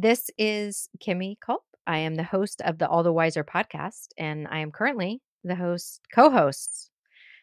This 0.00 0.30
is 0.38 0.88
Kimmy 1.04 1.40
Culp. 1.44 1.64
I 1.84 1.98
am 1.98 2.14
the 2.14 2.22
host 2.22 2.62
of 2.64 2.78
the 2.78 2.86
All 2.86 3.02
the 3.02 3.12
Wiser 3.12 3.42
podcast, 3.42 4.10
and 4.16 4.46
I 4.48 4.60
am 4.60 4.70
currently 4.70 5.20
the 5.42 5.56
host, 5.56 6.02
co-host 6.14 6.92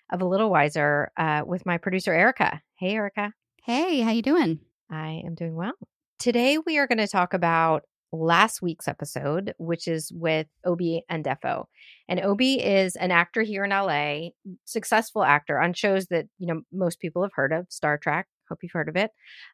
of 0.10 0.22
A 0.22 0.26
Little 0.26 0.50
Wiser 0.50 1.12
uh, 1.18 1.42
with 1.46 1.66
my 1.66 1.78
producer 1.78 2.14
Erica. 2.14 2.62
Hey, 2.80 2.94
Erica. 2.94 3.34
Hey, 3.66 4.00
how 4.00 4.12
you 4.12 4.22
doing? 4.22 4.60
I 4.90 5.22
am 5.26 5.36
doing 5.36 5.54
well. 5.54 5.74
Today 6.18 6.58
we 6.66 6.78
are 6.78 6.88
going 6.88 7.00
to 7.00 7.10
talk 7.10 7.34
about 7.34 7.84
last 8.14 8.62
week's 8.62 8.88
episode, 8.88 9.54
which 9.58 9.86
is 9.86 10.10
with 10.16 10.48
Obi 10.64 11.04
Ndefo. 11.12 11.66
And 12.08 12.22
Obi 12.22 12.64
is 12.64 12.96
an 12.96 13.12
actor 13.12 13.42
here 13.42 13.66
in 13.66 13.72
LA, 13.72 14.30
successful 14.64 15.26
actor 15.26 15.60
on 15.60 15.74
shows 15.74 16.08
that 16.08 16.28
you 16.40 16.48
know 16.48 16.62
most 16.72 17.02
people 17.02 17.22
have 17.24 17.34
heard 17.36 17.52
of, 17.52 17.66
Star 17.68 17.98
Trek. 17.98 18.28
Hope 18.48 18.60
you've 18.64 18.72
heard 18.72 18.88
of 18.88 18.96
it. 18.96 19.12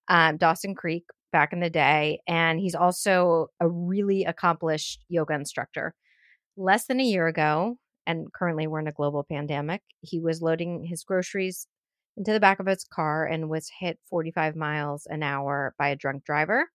Um, 0.07 0.37
Dawson 0.37 0.75
Creek 0.75 1.05
back 1.31 1.53
in 1.53 1.59
the 1.59 1.69
day, 1.69 2.19
and 2.27 2.59
he's 2.59 2.75
also 2.75 3.47
a 3.59 3.67
really 3.67 4.25
accomplished 4.25 5.03
yoga 5.09 5.33
instructor. 5.33 5.93
Less 6.57 6.85
than 6.85 6.99
a 6.99 7.05
year 7.05 7.27
ago, 7.27 7.77
and 8.05 8.31
currently 8.33 8.67
we're 8.67 8.79
in 8.79 8.87
a 8.87 8.91
global 8.91 9.25
pandemic, 9.29 9.81
he 10.01 10.19
was 10.19 10.41
loading 10.41 10.83
his 10.83 11.03
groceries 11.03 11.67
into 12.17 12.33
the 12.33 12.39
back 12.39 12.59
of 12.59 12.67
his 12.67 12.83
car 12.83 13.25
and 13.25 13.49
was 13.49 13.71
hit 13.79 13.97
45 14.09 14.55
miles 14.55 15.07
an 15.09 15.23
hour 15.23 15.73
by 15.79 15.89
a 15.89 15.95
drunk 15.95 16.23
driver. 16.25 16.67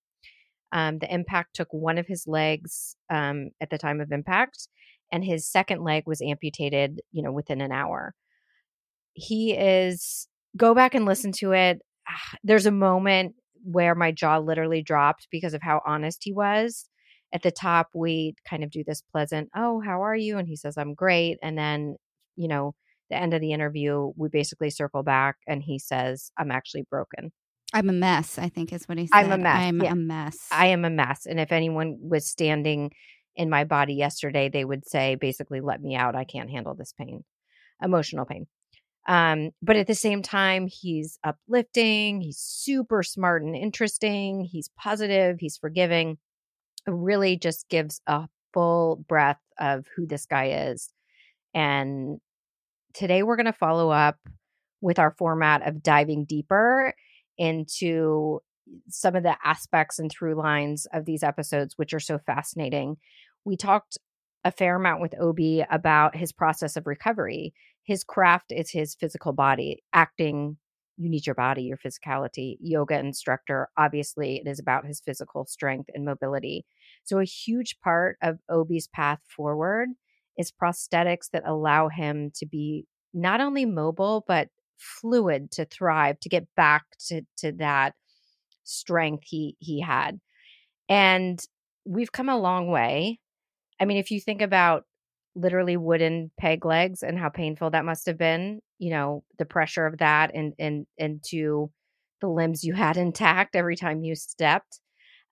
Um, 0.73 0.99
the 0.99 1.13
impact 1.13 1.55
took 1.55 1.69
one 1.71 1.99
of 1.99 2.07
his 2.07 2.27
legs 2.27 2.97
um, 3.11 3.51
at 3.61 3.71
the 3.71 3.79
time 3.79 4.01
of 4.01 4.13
impact, 4.13 4.69
and 5.13 5.25
his 5.25 5.49
second 5.49 5.85
leg 5.85 6.05
was 6.07 6.21
amputated, 6.21 7.01
you 7.13 7.23
know, 7.23 7.33
within 7.33 7.61
an 7.61 7.73
hour. 7.73 8.15
He 9.13 9.53
is 9.53 10.29
go 10.57 10.75
back 10.75 10.95
and 10.95 11.05
listen 11.05 11.33
to 11.33 11.53
it. 11.53 11.81
There's 12.43 12.67
a 12.67 12.71
moment 12.71 13.35
where 13.67 13.95
my 13.95 14.13
jaw 14.13 14.39
literally 14.39 14.83
dropped 14.83 15.29
because 15.31 15.55
of 15.55 15.63
how 15.63 15.83
honest 15.87 16.23
he 16.23 16.33
was. 16.33 16.89
At 17.33 17.43
the 17.43 17.51
top, 17.51 17.89
we 17.95 18.35
kind 18.49 18.63
of 18.63 18.71
do 18.71 18.85
this 18.87 19.03
pleasant, 19.03 19.51
"Oh, 19.55 19.81
how 19.85 20.03
are 20.03 20.17
you?" 20.17 20.39
and 20.39 20.49
he 20.49 20.57
says, 20.57 20.79
"I'm 20.79 20.95
great." 20.95 21.39
And 21.43 21.59
then, 21.59 21.97
you 22.37 22.49
know, 22.49 22.75
the 23.11 23.17
end 23.17 23.35
of 23.35 23.41
the 23.41 23.53
interview, 23.53 24.13
we 24.17 24.29
basically 24.29 24.71
circle 24.71 25.03
back 25.03 25.37
and 25.47 25.63
he 25.63 25.79
says, 25.79 26.31
I'm 26.39 26.51
actually 26.51 26.85
broken. 26.91 27.33
I'm 27.73 27.89
a 27.89 27.93
mess, 27.93 28.39
I 28.39 28.49
think 28.49 28.73
is 28.73 28.89
what 28.89 28.99
he 28.99 29.07
said. 29.07 29.17
I'm 29.17 29.33
a 29.33 29.39
mess. 29.39 29.61
I'm 29.61 29.83
yeah. 29.83 29.93
a 29.93 29.97
mess. 29.97 30.49
I 30.51 30.67
am 30.67 30.85
a 30.85 30.91
mess. 30.91 31.27
And 31.27 31.41
if 31.41 31.53
anyone 31.53 31.99
was 32.01 32.27
standing 32.27 32.93
in 33.35 33.51
my 33.51 33.65
body 33.65 33.95
yesterday, 33.95 34.49
they 34.49 34.65
would 34.65 34.89
say, 34.89 35.17
basically, 35.17 35.61
let 35.61 35.81
me 35.81 35.95
out. 35.95 36.15
I 36.15 36.25
can't 36.25 36.51
handle 36.51 36.75
this 36.75 36.95
pain, 36.99 37.25
emotional 37.83 38.25
pain. 38.25 38.47
Um, 39.07 39.51
but 39.63 39.77
at 39.77 39.87
the 39.87 39.95
same 39.95 40.23
time, 40.23 40.67
he's 40.67 41.19
uplifting, 41.23 42.21
he's 42.21 42.39
super 42.39 43.03
smart 43.03 43.43
and 43.43 43.55
interesting, 43.55 44.45
he's 44.45 44.71
positive, 44.77 45.37
he's 45.39 45.57
forgiving. 45.57 46.19
It 46.87 46.91
really 46.91 47.37
just 47.37 47.69
gives 47.69 48.01
a 48.07 48.29
full 48.53 49.05
breath 49.09 49.41
of 49.61 49.87
who 49.95 50.07
this 50.07 50.27
guy 50.27 50.69
is. 50.71 50.93
And 51.55 52.19
today 52.95 53.23
we're 53.23 53.37
going 53.37 53.47
to 53.47 53.53
follow 53.53 53.91
up 53.91 54.19
with 54.81 54.99
our 54.99 55.13
format 55.13 55.67
of 55.67 55.83
diving 55.83 56.25
deeper 56.25 56.95
into 57.39 58.41
some 58.89 59.15
of 59.15 59.23
the 59.23 59.37
aspects 59.45 59.99
and 59.99 60.11
through 60.11 60.35
lines 60.35 60.87
of 60.93 61.05
these 61.05 61.23
episodes, 61.23 61.75
which 61.77 61.95
are 61.95 62.01
so 62.01 62.19
fascinating. 62.19 62.97
We 63.45 63.57
talked 63.57 63.99
a 64.45 64.51
fair 64.51 64.77
amount 64.77 65.01
with 65.01 65.15
Obi 65.21 65.65
about 65.71 66.17
his 66.17 66.33
process 66.33 66.77
of 66.77 66.87
recovery. 66.87 67.53
His 67.87 68.03
craft 68.03 68.53
is 68.53 68.71
his 68.71 68.97
physical 68.97 69.33
body. 69.33 69.83
Acting, 69.93 70.59
you 70.97 71.09
need 71.09 71.25
your 71.25 71.37
body, 71.37 71.63
your 71.63 71.79
physicality. 71.79 72.57
Yoga 72.61 72.99
instructor, 72.99 73.69
obviously, 73.77 74.43
it 74.45 74.49
is 74.49 74.59
about 74.59 74.87
his 74.87 75.01
physical 75.01 75.47
strength 75.47 75.89
and 75.95 76.05
mobility. 76.05 76.67
So, 77.05 77.21
a 77.21 77.25
huge 77.25 77.79
part 77.81 78.19
of 78.23 78.39
Obi's 78.51 78.89
path 78.89 79.21
forward 79.29 79.91
is 80.37 80.53
prosthetics 80.53 81.31
that 81.33 81.47
allow 81.47 81.89
him 81.89 82.33
to 82.35 82.47
be 82.47 82.87
not 83.15 83.41
only 83.41 83.65
mobile, 83.65 84.25
but 84.27 84.49
fluid 84.77 85.53
to 85.53 85.65
thrive, 85.65 86.19
to 86.21 86.29
get 86.29 86.47
back 86.57 86.85
to, 87.07 87.23
to 87.39 87.53
that 87.53 87.95
strength 88.65 89.25
he 89.27 89.57
he 89.61 89.81
had. 89.81 90.19
And 90.89 91.41
we've 91.85 92.13
come 92.13 92.29
a 92.29 92.39
long 92.39 92.69
way. 92.69 93.21
I 93.81 93.85
mean, 93.85 93.97
if 93.97 94.11
you 94.11 94.21
think 94.21 94.43
about 94.43 94.85
literally 95.37 95.77
wooden 95.77 96.33
peg 96.41 96.65
legs 96.67 97.05
and 97.05 97.19
how 97.19 97.29
painful 97.31 97.71
that 97.71 97.85
must 97.85 98.07
have 98.07 98.19
been, 98.19 98.61
you 98.79 98.91
know, 98.91 99.25
the 99.39 99.47
pressure 99.47 99.87
of 99.87 99.99
that 99.99 100.33
and 100.35 100.55
and 100.59 100.87
into 100.99 101.71
the 102.21 102.29
limbs 102.29 102.65
you 102.65 102.75
had 102.75 102.97
intact 102.99 103.57
every 103.57 103.77
time 103.77 104.03
you 104.03 104.17
stepped 104.17 104.81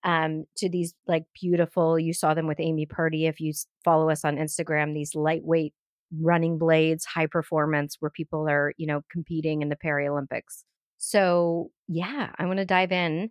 um, 0.05 0.45
to 0.59 0.69
these 0.69 0.95
like 1.07 1.25
beautiful, 1.41 1.99
you 1.99 2.13
saw 2.13 2.35
them 2.35 2.47
with 2.47 2.61
Amy 2.61 2.87
Purdy. 2.87 3.27
If 3.27 3.41
you 3.41 3.53
follow 3.85 4.11
us 4.11 4.25
on 4.25 4.37
Instagram, 4.37 4.95
these 4.95 5.15
lightweight 5.15 5.73
running 6.21 6.59
blades, 6.59 7.07
high 7.07 7.27
performance, 7.27 7.97
where 8.01 8.11
people 8.11 8.49
are, 8.49 8.75
you 8.77 8.87
know, 8.87 9.01
competing 9.11 9.63
in 9.63 9.71
the 9.71 9.77
Paralympics. 9.77 10.65
So, 10.99 11.71
yeah, 11.89 12.31
I 12.39 12.45
want 12.47 12.59
to 12.59 12.67
dive 12.67 12.93
in. 12.93 13.31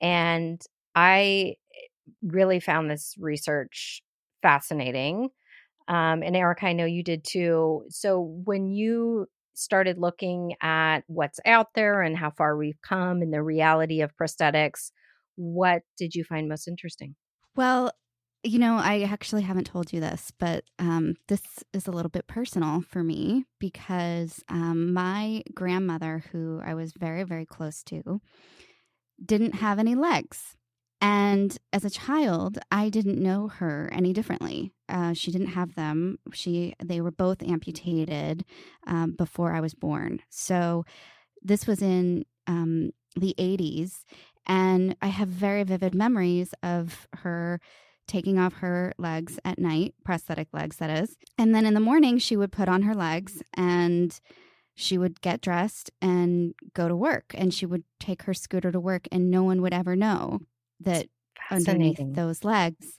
And 0.00 0.60
I 0.94 1.56
really 2.22 2.60
found 2.60 2.90
this 2.90 3.14
research 3.18 4.02
fascinating. 4.42 5.28
Um, 5.88 6.22
and 6.22 6.36
Erica, 6.36 6.66
I 6.66 6.72
know 6.72 6.84
you 6.84 7.02
did 7.02 7.24
too. 7.24 7.84
So, 7.88 8.20
when 8.44 8.70
you 8.70 9.26
started 9.54 9.98
looking 9.98 10.54
at 10.60 11.00
what's 11.06 11.40
out 11.46 11.68
there 11.74 12.02
and 12.02 12.16
how 12.16 12.30
far 12.30 12.56
we've 12.56 12.80
come 12.82 13.22
and 13.22 13.32
the 13.32 13.42
reality 13.42 14.02
of 14.02 14.16
prosthetics, 14.20 14.90
what 15.36 15.82
did 15.96 16.14
you 16.14 16.24
find 16.24 16.48
most 16.48 16.68
interesting? 16.68 17.14
Well, 17.54 17.92
you 18.42 18.58
know, 18.58 18.76
I 18.76 19.02
actually 19.02 19.42
haven't 19.42 19.66
told 19.66 19.92
you 19.92 20.00
this, 20.00 20.30
but 20.38 20.64
um, 20.78 21.14
this 21.26 21.42
is 21.72 21.86
a 21.86 21.90
little 21.90 22.10
bit 22.10 22.26
personal 22.26 22.82
for 22.82 23.02
me 23.02 23.44
because 23.58 24.42
um, 24.48 24.92
my 24.92 25.42
grandmother, 25.52 26.24
who 26.30 26.60
I 26.64 26.74
was 26.74 26.92
very, 26.92 27.24
very 27.24 27.46
close 27.46 27.82
to, 27.84 28.20
didn't 29.24 29.56
have 29.56 29.78
any 29.78 29.94
legs. 29.94 30.54
And 31.00 31.56
as 31.72 31.84
a 31.84 31.90
child, 31.90 32.58
I 32.70 32.88
didn't 32.88 33.22
know 33.22 33.48
her 33.48 33.90
any 33.92 34.12
differently. 34.12 34.72
Uh, 34.88 35.12
she 35.12 35.30
didn't 35.30 35.48
have 35.48 35.74
them. 35.74 36.18
She 36.32 36.74
they 36.82 37.00
were 37.00 37.10
both 37.10 37.42
amputated 37.42 38.44
um, 38.86 39.12
before 39.12 39.54
I 39.54 39.60
was 39.60 39.74
born. 39.74 40.22
So 40.30 40.84
this 41.42 41.66
was 41.66 41.82
in 41.82 42.24
um, 42.46 42.92
the 43.14 43.34
80s, 43.38 44.04
and 44.46 44.96
I 45.02 45.08
have 45.08 45.28
very 45.28 45.64
vivid 45.64 45.94
memories 45.94 46.54
of 46.62 47.06
her 47.14 47.60
taking 48.08 48.38
off 48.38 48.54
her 48.54 48.92
legs 48.98 49.38
at 49.44 49.58
night, 49.58 49.94
prosthetic 50.04 50.48
legs, 50.52 50.76
that 50.76 50.90
is. 50.90 51.16
And 51.36 51.54
then 51.54 51.66
in 51.66 51.74
the 51.74 51.80
morning, 51.80 52.18
she 52.18 52.36
would 52.36 52.52
put 52.52 52.68
on 52.68 52.82
her 52.82 52.94
legs 52.94 53.42
and 53.54 54.18
she 54.76 54.96
would 54.96 55.20
get 55.20 55.40
dressed 55.40 55.90
and 56.00 56.54
go 56.72 56.86
to 56.88 56.94
work. 56.94 57.34
And 57.34 57.52
she 57.52 57.66
would 57.66 57.82
take 57.98 58.22
her 58.22 58.34
scooter 58.34 58.70
to 58.70 58.78
work, 58.78 59.08
and 59.10 59.30
no 59.30 59.42
one 59.42 59.60
would 59.62 59.74
ever 59.74 59.96
know 59.96 60.40
that 60.80 61.06
underneath 61.50 61.98
those 62.00 62.44
legs, 62.44 62.98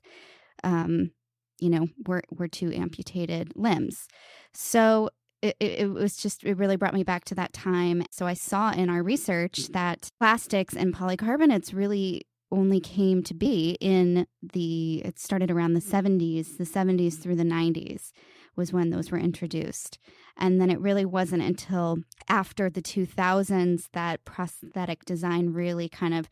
um, 0.63 1.12
you 1.59 1.69
know, 1.69 1.88
were, 2.06 2.24
were 2.31 2.47
two 2.47 2.71
amputated 2.74 3.53
limbs. 3.56 4.07
So 4.53 5.09
it, 5.41 5.56
it, 5.59 5.91
was 5.91 6.18
just 6.18 6.44
it 6.44 6.57
really 6.57 6.77
brought 6.77 6.94
me 6.94 7.03
back 7.03 7.25
to 7.25 7.35
that 7.35 7.53
time. 7.53 8.03
So 8.12 8.25
i 8.25 8.33
saw 8.33 8.71
in 8.71 8.89
our 8.89 9.03
research 9.03 9.68
that 9.69 10.09
plastics 10.19 10.75
and 10.75 10.95
polycarbonates 10.95 11.75
really 11.75 12.25
only 12.51 12.79
came 12.79 13.21
to 13.24 13.33
be 13.33 13.77
in 13.80 14.25
the 14.41 15.01
it 15.06 15.19
started 15.19 15.51
around 15.51 15.73
the 15.73 15.81
70s 15.81 16.57
the 16.57 16.63
70s 16.63 17.19
through 17.19 17.35
the 17.35 17.44
90s 17.44 18.12
was 18.56 18.73
when 18.73 18.89
those 18.89 19.12
were 19.12 19.19
introduced. 19.19 20.00
And 20.35 20.59
then 20.59 20.69
it 20.69 20.80
really 20.80 21.06
wasn't 21.06 21.44
until 21.44 22.00
after 22.27 22.69
the 22.69 22.81
2000s 22.81 23.83
that 23.94 24.25
prosthetic 24.25 25.06
design 25.06 25.53
really 25.53 25.88
kind 25.88 26.13
of 26.13 26.27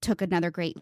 took 0.00 0.22
another 0.22 0.50
great 0.50 0.76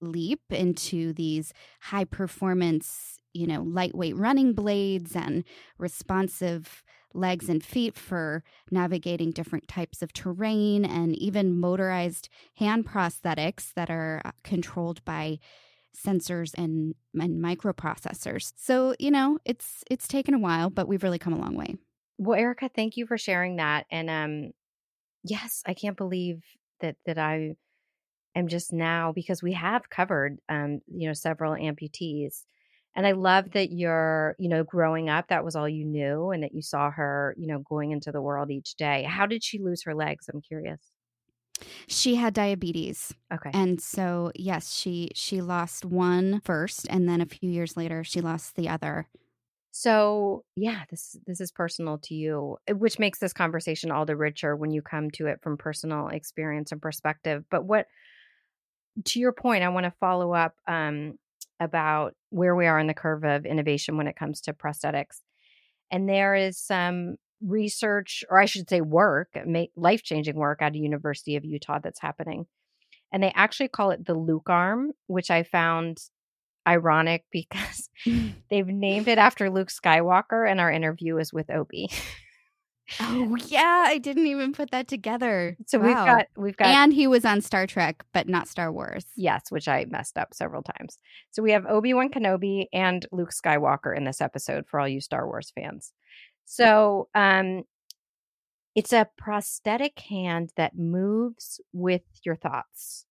leap 0.00 0.40
into 0.50 1.12
these 1.12 1.52
high 1.80 2.04
performance 2.04 3.18
you 3.32 3.46
know 3.46 3.62
lightweight 3.62 4.16
running 4.16 4.52
blades 4.52 5.14
and 5.14 5.44
responsive 5.78 6.82
legs 7.14 7.48
and 7.48 7.64
feet 7.64 7.96
for 7.96 8.42
navigating 8.70 9.30
different 9.30 9.68
types 9.68 10.02
of 10.02 10.12
terrain 10.12 10.84
and 10.84 11.16
even 11.16 11.58
motorized 11.58 12.28
hand 12.56 12.86
prosthetics 12.86 13.72
that 13.74 13.90
are 13.90 14.20
uh, 14.24 14.30
controlled 14.42 15.04
by 15.04 15.38
sensors 15.96 16.54
and, 16.56 16.94
and 17.14 17.42
microprocessors. 17.42 18.52
So, 18.56 18.94
you 18.98 19.10
know, 19.10 19.38
it's 19.44 19.84
it's 19.90 20.08
taken 20.08 20.34
a 20.34 20.38
while, 20.38 20.70
but 20.70 20.88
we've 20.88 21.02
really 21.02 21.18
come 21.18 21.32
a 21.32 21.38
long 21.38 21.54
way. 21.54 21.76
Well, 22.18 22.38
Erica, 22.38 22.70
thank 22.74 22.96
you 22.96 23.06
for 23.06 23.18
sharing 23.18 23.56
that. 23.56 23.86
And 23.90 24.08
um 24.08 24.52
yes, 25.24 25.62
I 25.66 25.74
can't 25.74 25.96
believe 25.96 26.42
that 26.80 26.96
that 27.06 27.18
I 27.18 27.56
am 28.34 28.48
just 28.48 28.72
now 28.72 29.12
because 29.12 29.42
we 29.42 29.52
have 29.52 29.90
covered 29.90 30.38
um, 30.48 30.80
you 30.86 31.06
know, 31.08 31.14
several 31.14 31.54
amputees. 31.54 32.44
And 32.94 33.06
I 33.06 33.12
love 33.12 33.52
that 33.52 33.72
you're, 33.72 34.36
you 34.38 34.48
know, 34.48 34.64
growing 34.64 35.08
up, 35.08 35.28
that 35.28 35.44
was 35.44 35.56
all 35.56 35.68
you 35.68 35.84
knew 35.84 36.30
and 36.30 36.42
that 36.42 36.54
you 36.54 36.60
saw 36.62 36.90
her, 36.90 37.34
you 37.38 37.46
know, 37.46 37.60
going 37.60 37.90
into 37.90 38.12
the 38.12 38.20
world 38.20 38.50
each 38.50 38.74
day. 38.76 39.04
How 39.04 39.26
did 39.26 39.42
she 39.42 39.58
lose 39.58 39.82
her 39.84 39.94
legs? 39.94 40.28
I'm 40.32 40.42
curious. 40.42 40.92
She 41.86 42.16
had 42.16 42.34
diabetes. 42.34 43.14
Okay. 43.32 43.50
And 43.52 43.80
so 43.80 44.32
yes, 44.34 44.74
she 44.74 45.10
she 45.14 45.40
lost 45.40 45.84
one 45.84 46.40
first 46.40 46.86
and 46.90 47.08
then 47.08 47.20
a 47.20 47.26
few 47.26 47.50
years 47.50 47.76
later 47.76 48.02
she 48.04 48.20
lost 48.20 48.56
the 48.56 48.68
other. 48.68 49.08
So, 49.74 50.44
yeah, 50.54 50.84
this 50.90 51.16
this 51.26 51.40
is 51.40 51.50
personal 51.50 51.98
to 52.00 52.14
you, 52.14 52.58
eh, 52.66 52.72
which 52.72 52.98
makes 52.98 53.18
this 53.20 53.32
conversation 53.32 53.90
all 53.90 54.04
the 54.04 54.16
richer 54.16 54.54
when 54.54 54.70
you 54.70 54.82
come 54.82 55.10
to 55.12 55.26
it 55.26 55.40
from 55.42 55.56
personal 55.56 56.08
experience 56.08 56.72
and 56.72 56.82
perspective. 56.82 57.44
But 57.50 57.64
what 57.64 57.86
to 59.04 59.20
your 59.20 59.32
point, 59.32 59.64
I 59.64 59.68
want 59.68 59.84
to 59.84 59.94
follow 60.00 60.32
up 60.32 60.54
um, 60.66 61.18
about 61.60 62.14
where 62.30 62.54
we 62.54 62.66
are 62.66 62.78
in 62.78 62.86
the 62.86 62.94
curve 62.94 63.24
of 63.24 63.46
innovation 63.46 63.96
when 63.96 64.06
it 64.06 64.16
comes 64.16 64.40
to 64.42 64.52
prosthetics. 64.52 65.20
And 65.90 66.08
there 66.08 66.34
is 66.34 66.58
some 66.58 67.16
research, 67.42 68.24
or 68.30 68.40
I 68.40 68.46
should 68.46 68.68
say, 68.68 68.80
work, 68.80 69.28
life 69.76 70.02
changing 70.02 70.36
work 70.36 70.62
at 70.62 70.74
a 70.74 70.78
University 70.78 71.36
of 71.36 71.44
Utah 71.44 71.80
that's 71.82 72.00
happening. 72.00 72.46
And 73.12 73.22
they 73.22 73.32
actually 73.34 73.68
call 73.68 73.90
it 73.90 74.06
the 74.06 74.14
Luke 74.14 74.48
arm, 74.48 74.92
which 75.06 75.30
I 75.30 75.42
found 75.42 75.98
ironic 76.66 77.24
because 77.32 77.88
they've 78.50 78.66
named 78.66 79.08
it 79.08 79.18
after 79.18 79.50
Luke 79.50 79.68
Skywalker, 79.68 80.50
and 80.50 80.60
our 80.60 80.70
interview 80.70 81.18
is 81.18 81.32
with 81.32 81.50
Obi. 81.50 81.90
Oh 83.00 83.36
yeah, 83.46 83.84
I 83.86 83.98
didn't 83.98 84.26
even 84.26 84.52
put 84.52 84.70
that 84.70 84.88
together. 84.88 85.56
So 85.66 85.78
wow. 85.78 85.86
we've 85.86 85.94
got 85.94 86.26
we've 86.36 86.56
got 86.56 86.68
And 86.68 86.92
he 86.92 87.06
was 87.06 87.24
on 87.24 87.40
Star 87.40 87.66
Trek, 87.66 88.04
but 88.12 88.28
not 88.28 88.48
Star 88.48 88.72
Wars. 88.72 89.06
Yes, 89.16 89.50
which 89.50 89.68
I 89.68 89.86
messed 89.88 90.18
up 90.18 90.34
several 90.34 90.62
times. 90.62 90.98
So 91.30 91.42
we 91.42 91.52
have 91.52 91.64
Obi-Wan 91.66 92.10
Kenobi 92.10 92.66
and 92.72 93.06
Luke 93.12 93.30
Skywalker 93.32 93.96
in 93.96 94.04
this 94.04 94.20
episode 94.20 94.66
for 94.68 94.80
all 94.80 94.88
you 94.88 95.00
Star 95.00 95.26
Wars 95.26 95.52
fans. 95.54 95.92
So 96.44 97.08
um 97.14 97.62
it's 98.74 98.92
a 98.92 99.08
prosthetic 99.18 99.98
hand 100.00 100.50
that 100.56 100.76
moves 100.76 101.60
with 101.72 102.02
your 102.24 102.36
thoughts. 102.36 103.06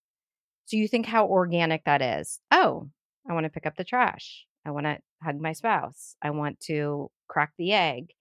So 0.66 0.78
you 0.78 0.88
think 0.88 1.06
how 1.06 1.28
organic 1.28 1.86
that 1.86 2.02
is. 2.02 2.40
Oh, 2.52 2.90
I 3.30 3.34
want 3.34 3.44
to 3.44 3.52
pick 3.52 3.66
up 3.66 3.76
the 3.78 3.84
trash. 3.84 4.46
I 4.66 4.72
want 4.72 4.86
to 4.86 4.98
hug 5.24 5.40
my 5.40 5.54
spouse. 5.54 6.16
I 6.22 6.32
want 6.32 6.60
to 6.62 7.12
crack 7.28 7.52
the 7.58 7.74
egg. 7.74 8.14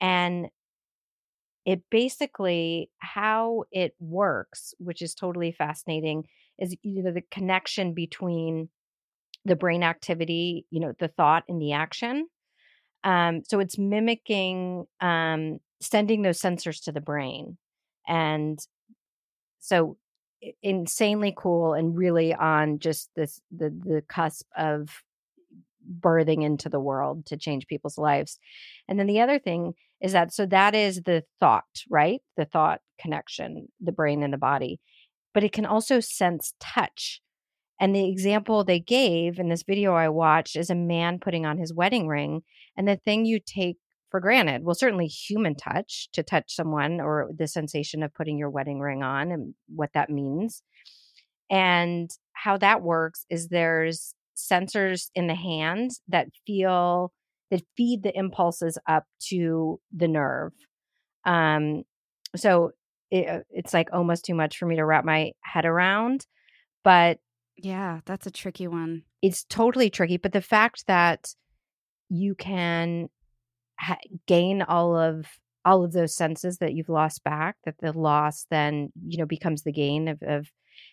And 0.00 0.48
it 1.66 1.82
basically 1.90 2.88
how 2.98 3.64
it 3.72 3.94
works 4.00 4.72
which 4.78 5.02
is 5.02 5.14
totally 5.14 5.52
fascinating 5.52 6.24
is 6.58 6.74
you 6.82 7.02
know 7.02 7.12
the 7.12 7.22
connection 7.30 7.92
between 7.92 8.70
the 9.44 9.56
brain 9.56 9.82
activity 9.82 10.64
you 10.70 10.80
know 10.80 10.94
the 10.98 11.08
thought 11.08 11.44
and 11.48 11.60
the 11.60 11.72
action. 11.72 12.28
Um, 13.04 13.42
so 13.46 13.60
it's 13.60 13.78
mimicking 13.78 14.86
um, 15.00 15.58
sending 15.80 16.22
those 16.22 16.40
sensors 16.40 16.82
to 16.84 16.92
the 16.92 17.00
brain 17.00 17.58
and 18.08 18.58
so 19.60 19.96
insanely 20.62 21.34
cool 21.36 21.74
and 21.74 21.96
really 21.96 22.34
on 22.34 22.78
just 22.78 23.10
this 23.16 23.40
the 23.54 23.70
the 23.70 24.02
cusp 24.08 24.46
of 24.56 25.02
birthing 26.00 26.42
into 26.42 26.68
the 26.68 26.80
world 26.80 27.26
to 27.26 27.36
change 27.36 27.66
people's 27.66 27.98
lives. 27.98 28.38
And 28.88 28.98
then 28.98 29.06
the 29.06 29.20
other 29.20 29.38
thing 29.38 29.74
is 30.00 30.12
that 30.12 30.32
so 30.32 30.46
that 30.46 30.74
is 30.74 31.02
the 31.02 31.24
thought, 31.40 31.64
right? 31.90 32.20
The 32.36 32.44
thought 32.44 32.80
connection, 33.00 33.68
the 33.80 33.92
brain 33.92 34.22
and 34.22 34.32
the 34.32 34.38
body. 34.38 34.80
But 35.34 35.44
it 35.44 35.52
can 35.52 35.66
also 35.66 36.00
sense 36.00 36.54
touch. 36.60 37.20
And 37.78 37.94
the 37.94 38.08
example 38.08 38.64
they 38.64 38.80
gave 38.80 39.38
in 39.38 39.48
this 39.48 39.62
video 39.62 39.94
I 39.94 40.08
watched 40.08 40.56
is 40.56 40.70
a 40.70 40.74
man 40.74 41.18
putting 41.18 41.44
on 41.44 41.58
his 41.58 41.74
wedding 41.74 42.08
ring. 42.08 42.40
And 42.76 42.88
the 42.88 42.96
thing 42.96 43.26
you 43.26 43.38
take 43.44 43.76
for 44.10 44.20
granted, 44.20 44.64
well, 44.64 44.74
certainly 44.74 45.06
human 45.06 45.54
touch 45.54 46.08
to 46.12 46.22
touch 46.22 46.54
someone 46.54 47.00
or 47.00 47.30
the 47.36 47.46
sensation 47.46 48.02
of 48.02 48.14
putting 48.14 48.38
your 48.38 48.50
wedding 48.50 48.80
ring 48.80 49.02
on 49.02 49.30
and 49.30 49.54
what 49.74 49.90
that 49.94 50.08
means. 50.08 50.62
And 51.50 52.10
how 52.32 52.56
that 52.58 52.82
works 52.82 53.26
is 53.28 53.48
there's 53.48 54.14
sensors 54.36 55.10
in 55.14 55.26
the 55.26 55.34
hand 55.34 55.90
that 56.08 56.28
feel 56.46 57.12
that 57.50 57.62
feed 57.76 58.02
the 58.02 58.16
impulses 58.16 58.78
up 58.88 59.04
to 59.28 59.80
the 59.94 60.08
nerve. 60.08 60.52
Um, 61.24 61.84
so 62.34 62.72
it, 63.10 63.28
uh, 63.28 63.40
it's 63.50 63.72
like 63.72 63.88
almost 63.92 64.24
too 64.24 64.34
much 64.34 64.58
for 64.58 64.66
me 64.66 64.76
to 64.76 64.84
wrap 64.84 65.04
my 65.04 65.32
head 65.42 65.64
around, 65.64 66.26
but 66.82 67.18
yeah, 67.56 68.00
that's 68.04 68.26
a 68.26 68.30
tricky 68.30 68.66
one. 68.66 69.02
It's 69.22 69.44
totally 69.44 69.90
tricky, 69.90 70.18
but 70.18 70.32
the 70.32 70.42
fact 70.42 70.86
that 70.86 71.34
you 72.08 72.34
can 72.34 73.08
ha- 73.78 73.98
gain 74.26 74.62
all 74.62 74.96
of 74.96 75.26
all 75.64 75.84
of 75.84 75.92
those 75.92 76.14
senses 76.14 76.58
that 76.58 76.74
you've 76.74 76.88
lost 76.88 77.24
back, 77.24 77.56
that 77.64 77.74
the 77.80 77.92
loss 77.92 78.46
then 78.50 78.92
you 79.06 79.18
know 79.18 79.26
becomes 79.26 79.62
the 79.62 79.72
gain 79.72 80.08
of, 80.08 80.22
of 80.22 80.46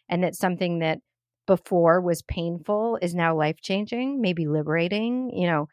and 0.10 0.24
that 0.24 0.36
something 0.36 0.80
that 0.80 1.00
before 1.46 2.00
was 2.02 2.22
painful 2.22 2.98
is 3.02 3.14
now 3.14 3.36
life 3.36 3.58
changing, 3.62 4.22
maybe 4.22 4.48
liberating. 4.48 5.30
You 5.34 5.48
know, 5.48 5.68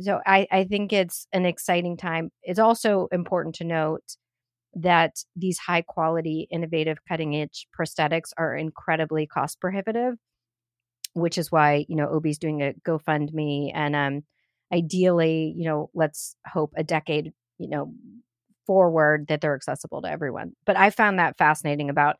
so 0.00 0.20
I, 0.26 0.46
I 0.50 0.64
think 0.64 0.92
it's 0.92 1.26
an 1.32 1.44
exciting 1.44 1.96
time. 1.96 2.30
It's 2.42 2.58
also 2.58 3.08
important 3.12 3.54
to 3.56 3.64
note 3.64 4.16
that 4.74 5.16
these 5.36 5.58
high 5.58 5.82
quality, 5.82 6.46
innovative, 6.50 6.98
cutting 7.08 7.36
edge 7.36 7.66
prosthetics 7.78 8.30
are 8.38 8.56
incredibly 8.56 9.26
cost 9.26 9.60
prohibitive, 9.60 10.14
which 11.14 11.38
is 11.38 11.50
why, 11.50 11.86
you 11.88 11.96
know, 11.96 12.08
Obi's 12.08 12.38
doing 12.38 12.62
a 12.62 12.74
GoFundMe. 12.86 13.72
And 13.74 13.96
um, 13.96 14.22
ideally, 14.72 15.54
you 15.56 15.64
know, 15.64 15.90
let's 15.94 16.36
hope 16.46 16.72
a 16.76 16.84
decade, 16.84 17.32
you 17.58 17.68
know, 17.68 17.92
forward 18.66 19.26
that 19.28 19.40
they're 19.40 19.56
accessible 19.56 20.02
to 20.02 20.10
everyone. 20.10 20.52
But 20.66 20.76
I 20.76 20.90
found 20.90 21.18
that 21.18 21.38
fascinating 21.38 21.90
about 21.90 22.16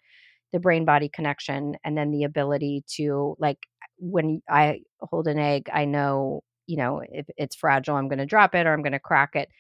the 0.53 0.61
brain 0.61 0.85
body 0.85 1.11
connection 1.11 1.77
and 1.85 1.97
then 1.97 2.11
the 2.11 2.25
ability 2.25 2.85
to, 2.97 3.37
like, 3.39 3.59
when 3.99 4.41
I 4.49 4.81
hold 5.01 5.29
an 5.29 5.39
egg, 5.39 5.69
I 5.73 5.85
know 5.85 6.43
you 6.69 6.79
know, 6.79 7.03
if 7.05 7.27
it's 7.39 7.57
fragile, 7.57 7.97
I'm 7.97 8.09
going 8.09 8.21
to 8.21 8.27
drop 8.27 8.55
it 8.55 8.67
or 8.67 8.75
I'm 8.75 8.83
going 8.83 8.93
to 8.95 9.01
crack 9.01 9.37
it. 9.37 9.51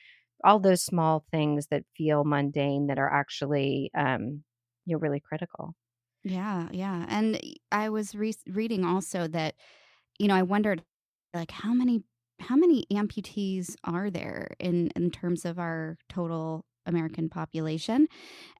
All 0.44 0.60
those 0.60 0.84
small 0.84 1.26
things 1.32 1.68
that 1.68 1.84
feel 1.96 2.24
mundane 2.24 2.88
that 2.88 2.98
are 3.00 3.12
actually, 3.12 3.90
um, 3.96 4.44
you 4.86 4.96
know, 4.96 5.00
really 5.00 5.20
critical. 5.20 5.74
Yeah, 6.24 6.68
yeah. 6.72 7.06
And 7.08 7.40
I 7.72 7.88
was 7.90 8.14
re- 8.14 8.34
reading 8.48 8.84
also 8.84 9.28
that, 9.28 9.54
you 10.18 10.28
know, 10.28 10.34
I 10.36 10.42
wondered 10.42 10.84
like 11.34 11.50
how 11.52 11.74
many 11.74 12.04
how 12.40 12.56
many 12.56 12.86
amputees 12.92 13.76
are 13.84 14.10
there 14.10 14.50
in 14.60 14.88
in 14.96 15.10
terms 15.12 15.44
of 15.44 15.58
our 15.58 15.98
total 16.08 16.66
American 16.88 17.28
population? 17.28 18.08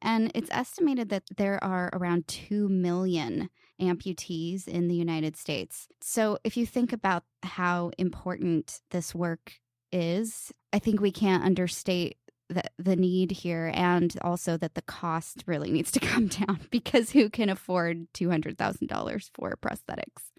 And 0.02 0.30
it's 0.34 0.50
estimated 0.52 1.08
that 1.08 1.24
there 1.36 1.62
are 1.62 1.90
around 1.92 2.28
2 2.28 2.68
million 2.68 3.50
amputees 3.80 4.68
in 4.68 4.88
the 4.88 4.94
United 4.94 5.36
States. 5.36 5.88
So 6.00 6.38
if 6.44 6.56
you 6.56 6.66
think 6.66 6.92
about 6.92 7.24
how 7.42 7.90
important 7.98 8.80
this 8.90 9.14
work 9.14 9.54
is, 9.92 10.52
I 10.72 10.78
think 10.78 11.00
we 11.00 11.12
can't 11.12 11.44
understate 11.44 12.18
the, 12.48 12.62
the 12.78 12.96
need 12.96 13.30
here 13.30 13.70
and 13.74 14.14
also 14.22 14.56
that 14.56 14.74
the 14.74 14.82
cost 14.82 15.44
really 15.46 15.70
needs 15.70 15.90
to 15.92 16.00
come 16.00 16.28
down 16.28 16.60
because 16.70 17.10
who 17.10 17.30
can 17.30 17.48
afford 17.48 18.06
$200,000 18.14 19.30
for 19.34 19.56
prosthetics? 19.60 20.30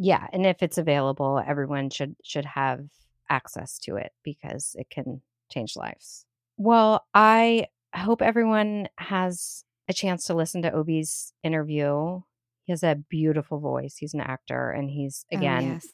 Yeah, 0.00 0.26
and 0.32 0.46
if 0.46 0.62
it's 0.62 0.78
available, 0.78 1.42
everyone 1.44 1.90
should 1.90 2.14
should 2.22 2.44
have 2.44 2.84
access 3.28 3.78
to 3.80 3.96
it 3.96 4.12
because 4.22 4.76
it 4.78 4.88
can 4.90 5.22
change 5.50 5.74
lives. 5.74 6.24
Well, 6.58 7.06
I 7.14 7.68
hope 7.94 8.20
everyone 8.20 8.88
has 8.98 9.64
a 9.88 9.94
chance 9.94 10.24
to 10.24 10.34
listen 10.34 10.62
to 10.62 10.72
Obi's 10.72 11.32
interview. 11.44 12.20
He 12.64 12.72
has 12.72 12.82
a 12.82 12.96
beautiful 13.08 13.60
voice. 13.60 13.96
He's 13.96 14.12
an 14.12 14.20
actor 14.20 14.70
and 14.70 14.90
he's 14.90 15.24
oh, 15.32 15.38
again 15.38 15.64
oh, 15.64 15.72
yes. 15.74 15.86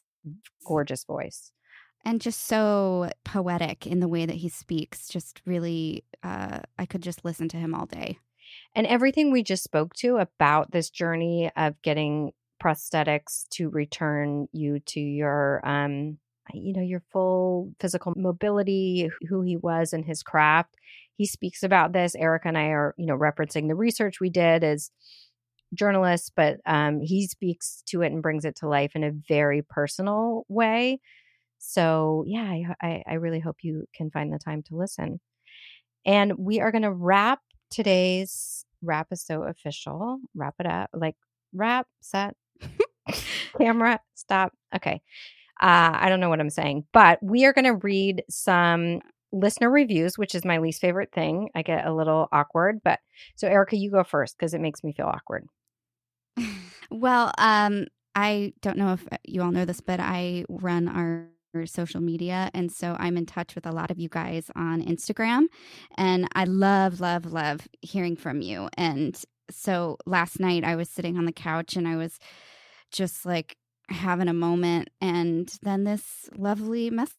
gorgeous 0.66 1.04
voice. 1.04 1.52
And 2.06 2.20
just 2.20 2.46
so 2.46 3.10
poetic 3.24 3.86
in 3.86 4.00
the 4.00 4.08
way 4.08 4.26
that 4.26 4.36
he 4.36 4.48
speaks. 4.48 5.06
Just 5.06 5.42
really 5.44 6.04
uh 6.22 6.60
I 6.78 6.86
could 6.86 7.02
just 7.02 7.24
listen 7.24 7.48
to 7.50 7.58
him 7.58 7.74
all 7.74 7.86
day. 7.86 8.18
And 8.74 8.86
everything 8.86 9.30
we 9.30 9.42
just 9.42 9.64
spoke 9.64 9.94
to 9.96 10.16
about 10.16 10.72
this 10.72 10.88
journey 10.88 11.50
of 11.56 11.80
getting 11.82 12.32
prosthetics 12.62 13.46
to 13.50 13.68
return 13.68 14.48
you 14.52 14.80
to 14.80 15.00
your 15.00 15.60
um 15.62 16.18
you 16.52 16.72
know, 16.72 16.82
your 16.82 17.02
full 17.12 17.72
physical 17.80 18.12
mobility, 18.16 19.10
who 19.28 19.42
he 19.42 19.56
was 19.56 19.92
and 19.92 20.04
his 20.04 20.22
craft. 20.22 20.74
He 21.16 21.26
speaks 21.26 21.62
about 21.62 21.92
this. 21.92 22.14
Erica 22.14 22.48
and 22.48 22.58
I 22.58 22.66
are, 22.66 22.94
you 22.98 23.06
know, 23.06 23.16
referencing 23.16 23.68
the 23.68 23.74
research 23.74 24.20
we 24.20 24.30
did 24.30 24.64
as 24.64 24.90
journalists, 25.74 26.30
but 26.34 26.58
um, 26.66 27.00
he 27.00 27.26
speaks 27.26 27.82
to 27.86 28.02
it 28.02 28.12
and 28.12 28.22
brings 28.22 28.44
it 28.44 28.56
to 28.56 28.68
life 28.68 28.92
in 28.94 29.04
a 29.04 29.12
very 29.28 29.62
personal 29.62 30.44
way. 30.48 31.00
So, 31.58 32.24
yeah, 32.26 32.74
I, 32.82 33.02
I 33.06 33.14
really 33.14 33.40
hope 33.40 33.58
you 33.62 33.86
can 33.94 34.10
find 34.10 34.32
the 34.32 34.38
time 34.38 34.62
to 34.64 34.76
listen. 34.76 35.20
And 36.04 36.34
we 36.36 36.60
are 36.60 36.70
going 36.70 36.82
to 36.82 36.92
wrap 36.92 37.40
today's 37.70 38.64
wrap 38.84 39.08
is 39.10 39.22
so 39.22 39.42
official. 39.42 40.18
Wrap 40.34 40.54
it 40.60 40.66
up. 40.66 40.90
Like 40.92 41.16
wrap, 41.52 41.86
set, 42.00 42.36
camera, 43.58 44.00
stop. 44.14 44.52
Okay. 44.74 45.00
Uh, 45.60 45.92
I 45.94 46.08
don't 46.08 46.20
know 46.20 46.28
what 46.28 46.40
I'm 46.40 46.50
saying, 46.50 46.84
but 46.92 47.22
we 47.22 47.44
are 47.44 47.52
going 47.52 47.64
to 47.64 47.76
read 47.76 48.24
some 48.28 49.00
listener 49.32 49.70
reviews, 49.70 50.16
which 50.18 50.34
is 50.34 50.44
my 50.44 50.58
least 50.58 50.80
favorite 50.80 51.12
thing. 51.12 51.48
I 51.54 51.62
get 51.62 51.86
a 51.86 51.94
little 51.94 52.28
awkward, 52.32 52.80
but 52.84 53.00
so 53.36 53.48
Erica, 53.48 53.76
you 53.76 53.90
go 53.90 54.04
first 54.04 54.36
because 54.38 54.54
it 54.54 54.60
makes 54.60 54.82
me 54.82 54.92
feel 54.92 55.06
awkward. 55.06 55.46
well, 56.90 57.32
um, 57.38 57.86
I 58.14 58.52
don't 58.62 58.78
know 58.78 58.92
if 58.92 59.06
you 59.24 59.42
all 59.42 59.50
know 59.50 59.64
this, 59.64 59.80
but 59.80 60.00
I 60.00 60.44
run 60.48 60.88
our 60.88 61.28
social 61.66 62.00
media. 62.00 62.50
And 62.52 62.70
so 62.70 62.96
I'm 62.98 63.16
in 63.16 63.26
touch 63.26 63.54
with 63.54 63.66
a 63.66 63.72
lot 63.72 63.90
of 63.90 63.98
you 63.98 64.08
guys 64.08 64.50
on 64.56 64.82
Instagram. 64.82 65.44
And 65.96 66.28
I 66.34 66.44
love, 66.44 67.00
love, 67.00 67.26
love 67.26 67.68
hearing 67.80 68.16
from 68.16 68.40
you. 68.40 68.68
And 68.76 69.20
so 69.50 69.98
last 70.06 70.40
night 70.40 70.64
I 70.64 70.74
was 70.76 70.88
sitting 70.88 71.16
on 71.16 71.26
the 71.26 71.32
couch 71.32 71.76
and 71.76 71.86
I 71.86 71.96
was 71.96 72.18
just 72.90 73.24
like 73.24 73.56
having 73.88 74.28
a 74.28 74.34
moment. 74.34 74.90
And 75.00 75.52
then 75.62 75.84
this 75.84 76.28
lovely 76.36 76.90
message 76.90 77.16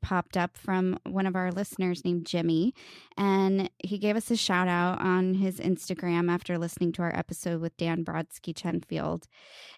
popped 0.00 0.36
up 0.36 0.56
from 0.56 0.98
one 1.04 1.26
of 1.26 1.36
our 1.36 1.52
listeners 1.52 2.04
named 2.04 2.26
Jimmy. 2.26 2.74
And 3.16 3.70
he 3.78 3.98
gave 3.98 4.16
us 4.16 4.30
a 4.30 4.36
shout 4.36 4.68
out 4.68 5.00
on 5.00 5.34
his 5.34 5.60
Instagram 5.60 6.30
after 6.30 6.58
listening 6.58 6.92
to 6.92 7.02
our 7.02 7.16
episode 7.16 7.60
with 7.60 7.76
Dan 7.76 8.04
Brodsky 8.04 8.54
Chenfeld. 8.54 9.24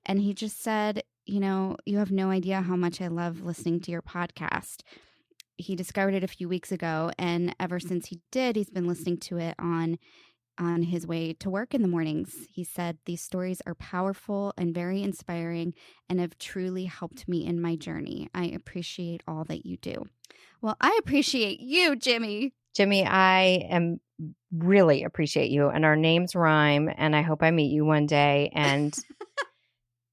And 0.07 0.21
he 0.21 0.33
just 0.33 0.63
said, 0.63 1.03
You 1.27 1.41
know, 1.41 1.77
you 1.85 1.99
have 1.99 2.11
no 2.11 2.31
idea 2.31 2.63
how 2.63 2.77
much 2.77 3.01
I 3.01 3.09
love 3.09 3.43
listening 3.43 3.81
to 3.81 3.91
your 3.91 4.03
podcast. 4.03 4.83
He 5.57 5.77
discovered 5.77 6.15
it 6.15 6.25
a 6.25 6.29
few 6.29 6.49
weeks 6.49 6.73
ago. 6.73 7.11
And 7.19 7.55
ever 7.61 7.79
since 7.79 8.07
he 8.07 8.21
did, 8.33 8.57
he's 8.57 8.71
been 8.71 8.87
listening 8.87 9.19
to 9.19 9.37
it 9.37 9.55
on 9.59 9.99
on 10.61 10.83
his 10.83 11.07
way 11.07 11.33
to 11.33 11.51
work 11.51 11.75
in 11.75 11.83
the 11.83 11.89
mornings. 11.89 12.47
He 12.53 12.63
said, 12.63 12.99
These 13.07 13.23
stories 13.23 13.63
are 13.67 13.75
powerful 13.75 14.53
and 14.57 14.75
very 14.75 15.03
inspiring 15.03 15.75
and 16.09 16.21
have 16.21 16.39
truly 16.39 16.85
helped 16.85 17.27
me 17.27 17.45
in 17.47 17.61
my 17.61 17.75
journey. 17.75 18.29
I 18.35 18.45
appreciate 18.47 19.23
all 19.27 19.45
that 19.45 19.67
you 19.67 19.79
do. 19.79 20.07
Well, 20.61 20.77
I 20.81 20.97
appreciate 21.01 21.61
you, 21.61 21.97
Jimmy. 21.97 22.53
Jimmy, 22.77 23.05
I 23.05 23.67
am 23.69 24.01
really 24.53 25.03
appreciate 25.03 25.51
you, 25.51 25.69
and 25.69 25.85
our 25.85 25.97
names 25.97 26.37
rhyme, 26.37 26.89
and 26.95 27.17
I 27.17 27.23
hope 27.23 27.43
I 27.43 27.51
meet 27.51 27.73
you 27.73 27.85
one 27.85 28.07
day. 28.07 28.53
And 28.55 28.95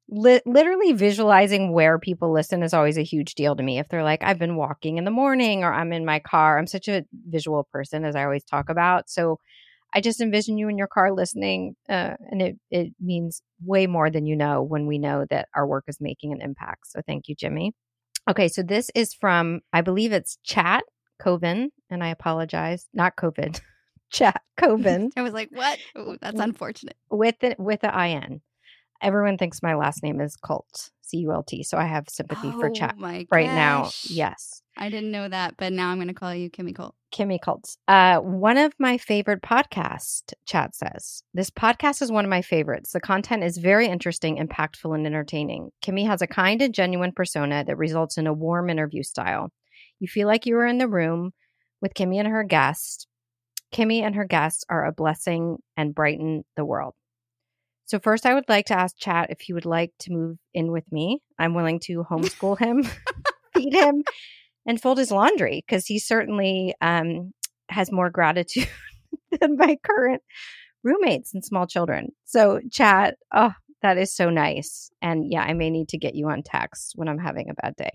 li- 0.10 0.42
literally 0.46 0.94
visualizing 0.94 1.72
where 1.72 2.00
people 2.00 2.32
listen 2.32 2.64
is 2.64 2.74
always 2.74 2.98
a 2.98 3.04
huge 3.04 3.36
deal 3.36 3.56
to 3.56 3.64
me. 3.64 3.80
If 3.80 3.90
they're 3.90 4.04
like, 4.04 4.24
I've 4.24 4.40
been 4.40 4.56
walking 4.56 4.98
in 4.98 5.06
the 5.06 5.12
morning 5.12 5.64
or 5.64 5.74
I'm 5.74 5.94
in 5.94 6.06
my 6.06 6.20
car, 6.20 6.58
I'm 6.58 6.68
such 6.68 6.88
a 6.88 7.06
visual 7.28 7.68
person, 7.72 8.06
as 8.06 8.16
I 8.16 8.24
always 8.24 8.44
talk 8.44 8.70
about. 8.70 9.10
So 9.10 9.40
I 9.98 10.00
just 10.00 10.22
envision 10.22 10.60
you 10.60 10.70
in 10.70 10.78
your 10.78 10.86
car 10.86 11.12
listening, 11.12 11.76
uh, 11.90 12.14
and 12.30 12.40
it 12.40 12.56
it 12.70 12.94
means 13.00 13.42
way 13.66 13.88
more 13.88 14.12
than 14.12 14.28
you 14.28 14.36
know 14.36 14.62
when 14.62 14.86
we 14.86 15.00
know 15.00 15.26
that 15.32 15.48
our 15.56 15.66
work 15.66 15.86
is 15.88 15.98
making 16.00 16.34
an 16.34 16.40
impact. 16.40 16.86
So 16.92 17.02
thank 17.08 17.28
you, 17.28 17.34
Jimmy. 17.34 17.74
Okay, 18.30 18.48
so 18.48 18.62
this 18.62 18.92
is 18.94 19.16
from 19.16 19.62
I 19.74 19.82
believe 19.82 20.12
it's 20.12 20.38
Chat 20.44 20.84
Coven, 21.20 21.72
and 21.90 22.04
I 22.04 22.10
apologize, 22.10 22.86
not 22.94 23.16
COVID, 23.16 23.60
Chat 24.12 24.40
Coven. 24.56 25.10
I 25.18 25.24
was 25.24 25.34
like, 25.34 25.50
what? 25.52 25.80
Ooh, 25.98 26.16
that's 26.22 26.40
unfortunate. 26.40 26.96
With 27.10 27.40
the, 27.40 27.56
with 27.58 27.82
the 27.82 28.06
in. 28.06 28.42
Everyone 29.02 29.40
thinks 29.40 29.64
my 29.64 29.74
last 29.74 30.04
name 30.04 30.22
is 30.22 30.36
Cult, 30.36 30.92
C 31.02 31.18
U 31.22 31.32
L 31.32 31.42
T. 31.42 31.64
So 31.64 31.76
I 31.76 31.86
have 31.86 32.06
sympathy 32.08 32.52
oh, 32.54 32.60
for 32.60 32.70
Chat 32.70 32.96
right 33.32 33.48
now. 33.48 33.90
Yes. 34.04 34.62
I 34.80 34.90
didn't 34.90 35.12
know 35.12 35.28
that, 35.28 35.56
but 35.58 35.74
now 35.74 35.90
I'm 35.90 35.98
going 35.98 36.08
to 36.08 36.14
call 36.14 36.34
you 36.34 36.50
Kimmy 36.52 36.76
Colt. 36.76 36.94
Kimmy 37.12 37.42
Colts. 37.42 37.78
Uh, 37.88 38.20
one 38.20 38.58
of 38.58 38.74
my 38.78 38.98
favorite 38.98 39.42
podcast, 39.42 40.34
chat 40.46 40.76
says. 40.76 41.24
This 41.34 41.50
podcast 41.50 42.02
is 42.02 42.12
one 42.12 42.26
of 42.26 42.30
my 42.30 42.44
favorites. 42.44 42.92
The 42.92 43.00
content 43.00 43.44
is 43.44 43.58
very 43.58 43.88
interesting, 43.88 44.38
impactful, 44.38 44.94
and 44.94 45.06
entertaining. 45.06 45.72
Kimmy 45.84 46.06
has 46.06 46.22
a 46.22 46.28
kind 46.28 46.62
and 46.62 46.74
genuine 46.74 47.12
persona 47.12 47.64
that 47.66 47.78
results 47.78 48.18
in 48.18 48.28
a 48.28 48.34
warm 48.34 48.70
interview 48.70 49.02
style. 49.04 49.52
You 50.00 50.08
feel 50.08 50.28
like 50.28 50.46
you 50.46 50.56
are 50.58 50.68
in 50.68 50.78
the 50.78 50.88
room 50.88 51.32
with 51.82 51.96
Kimmy 51.96 52.18
and 52.20 52.28
her 52.28 52.44
guest. 52.44 53.08
Kimmy 53.74 54.02
and 54.02 54.16
her 54.16 54.26
guests 54.26 54.64
are 54.70 54.86
a 54.86 54.92
blessing 54.92 55.58
and 55.76 55.96
brighten 55.96 56.46
the 56.56 56.66
world. 56.66 56.94
So, 57.86 58.00
first, 58.00 58.26
I 58.26 58.34
would 58.34 58.50
like 58.50 58.66
to 58.68 58.78
ask 58.78 58.98
Chat 58.98 59.30
if 59.30 59.40
he 59.40 59.54
would 59.54 59.66
like 59.66 59.94
to 60.00 60.12
move 60.12 60.38
in 60.54 60.72
with 60.72 60.84
me. 60.92 61.22
I'm 61.40 61.54
willing 61.54 61.80
to 61.82 62.04
homeschool 62.12 62.60
him, 62.60 62.84
feed 63.54 63.74
him, 63.74 64.04
and 64.68 64.82
fold 64.82 64.98
his 64.98 65.12
laundry 65.12 65.64
because 65.66 65.86
he 65.86 65.98
certainly 65.98 66.76
um, 66.82 67.32
has 67.70 67.92
more 67.92 68.10
gratitude 68.10 68.68
than 69.40 69.58
my 69.58 69.78
current 69.84 70.22
roommates 70.84 71.34
and 71.34 71.44
small 71.44 71.66
children. 71.66 72.10
So, 72.26 72.60
chat, 72.72 73.16
oh, 73.34 73.54
that 73.82 73.98
is 73.98 74.14
so 74.14 74.30
nice. 74.30 74.92
And 75.02 75.32
yeah, 75.32 75.42
I 75.42 75.54
may 75.54 75.70
need 75.70 75.90
to 75.90 75.98
get 75.98 76.16
you 76.16 76.30
on 76.30 76.44
text 76.44 76.94
when 76.96 77.08
I'm 77.08 77.18
having 77.18 77.50
a 77.50 77.62
bad 77.62 77.76
day. 77.78 77.92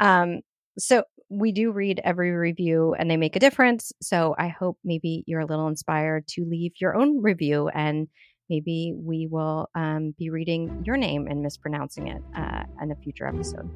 Um, 0.00 0.40
so, 0.78 1.04
we 1.28 1.52
do 1.52 1.72
read 1.72 2.00
every 2.04 2.32
review 2.32 2.94
and 2.98 3.10
they 3.10 3.16
make 3.16 3.36
a 3.36 3.40
difference. 3.40 3.92
So, 4.00 4.34
I 4.38 4.48
hope 4.48 4.78
maybe 4.84 5.24
you're 5.26 5.40
a 5.40 5.46
little 5.46 5.68
inspired 5.68 6.26
to 6.28 6.44
leave 6.44 6.72
your 6.80 6.96
own 6.96 7.22
review 7.22 7.68
and 7.68 8.08
maybe 8.48 8.92
we 8.96 9.28
will 9.30 9.68
um, 9.74 10.14
be 10.18 10.30
reading 10.30 10.82
your 10.84 10.96
name 10.96 11.26
and 11.26 11.42
mispronouncing 11.42 12.08
it 12.08 12.22
uh, 12.36 12.64
in 12.82 12.90
a 12.90 12.96
future 12.96 13.26
episode. 13.26 13.70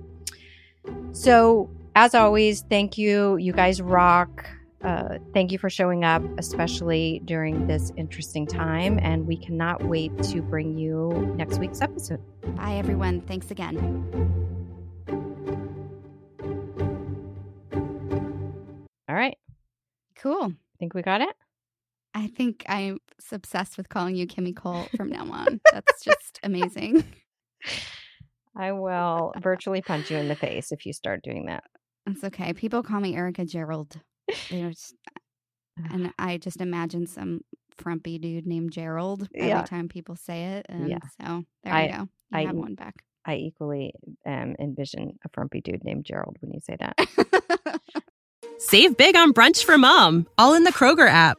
So, 1.12 1.70
as 1.96 2.14
always, 2.14 2.60
thank 2.68 2.98
you. 2.98 3.38
You 3.38 3.54
guys 3.54 3.80
rock. 3.80 4.46
Uh, 4.84 5.16
thank 5.32 5.50
you 5.50 5.58
for 5.58 5.70
showing 5.70 6.04
up, 6.04 6.22
especially 6.38 7.22
during 7.24 7.66
this 7.66 7.90
interesting 7.96 8.46
time. 8.46 8.98
And 9.00 9.26
we 9.26 9.38
cannot 9.38 9.82
wait 9.82 10.12
to 10.24 10.42
bring 10.42 10.76
you 10.76 11.32
next 11.36 11.58
week's 11.58 11.80
episode. 11.80 12.20
Bye, 12.54 12.74
everyone. 12.74 13.22
Thanks 13.22 13.50
again. 13.50 14.04
All 19.08 19.16
right. 19.16 19.38
Cool. 20.16 20.52
Think 20.78 20.92
we 20.92 21.00
got 21.00 21.22
it? 21.22 21.34
I 22.12 22.26
think 22.26 22.62
I'm 22.68 22.98
obsessed 23.32 23.78
with 23.78 23.88
calling 23.88 24.16
you 24.16 24.26
Kimmy 24.26 24.54
Cole 24.54 24.86
from 24.96 25.08
now 25.08 25.26
on. 25.32 25.60
That's 25.72 26.04
just 26.04 26.40
amazing. 26.42 27.04
I 28.54 28.72
will 28.72 29.32
virtually 29.40 29.80
punch 29.80 30.10
you 30.10 30.18
in 30.18 30.28
the 30.28 30.36
face 30.36 30.72
if 30.72 30.84
you 30.84 30.92
start 30.92 31.22
doing 31.22 31.46
that. 31.46 31.64
It's 32.06 32.24
okay. 32.24 32.52
People 32.52 32.82
call 32.82 33.00
me 33.00 33.16
Erica 33.16 33.44
Gerald. 33.44 34.00
Just, 34.48 34.94
and 35.90 36.12
I 36.18 36.38
just 36.38 36.60
imagine 36.60 37.06
some 37.06 37.40
frumpy 37.78 38.18
dude 38.18 38.46
named 38.46 38.72
Gerald 38.72 39.28
every 39.34 39.48
yeah. 39.48 39.64
time 39.64 39.88
people 39.88 40.16
say 40.16 40.44
it. 40.56 40.66
And 40.68 40.88
yeah. 40.88 40.98
so 41.20 41.44
there 41.64 41.74
I, 41.74 41.86
you 41.86 41.92
go. 41.92 41.98
You 41.98 42.08
I, 42.32 42.44
have 42.44 42.56
one 42.56 42.74
back. 42.74 43.02
I 43.24 43.36
equally 43.36 43.92
um, 44.24 44.54
envision 44.58 45.18
a 45.24 45.28
frumpy 45.32 45.60
dude 45.60 45.84
named 45.84 46.04
Gerald 46.04 46.36
when 46.40 46.52
you 46.52 46.60
say 46.60 46.76
that. 46.78 47.80
Save 48.58 48.96
big 48.96 49.16
on 49.16 49.32
brunch 49.32 49.64
for 49.64 49.76
mom, 49.76 50.26
all 50.38 50.54
in 50.54 50.64
the 50.64 50.72
Kroger 50.72 51.08
app. 51.08 51.38